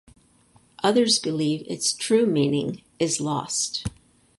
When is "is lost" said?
2.97-3.85